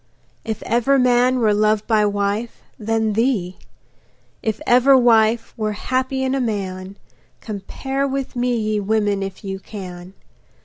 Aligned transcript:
If 0.43 0.63
ever 0.63 0.97
man 0.97 1.37
were 1.37 1.53
loved 1.53 1.85
by 1.85 2.07
wife, 2.07 2.63
then 2.79 3.13
thee; 3.13 3.59
If 4.41 4.59
ever 4.65 4.97
wife 4.97 5.53
were 5.55 5.73
happy 5.73 6.23
in 6.23 6.33
a 6.33 6.41
man, 6.41 6.97
Compare 7.39 8.07
with 8.07 8.35
me, 8.35 8.55
ye 8.57 8.79
women, 8.79 9.21
if 9.21 9.43
you 9.43 9.59
can. 9.59 10.15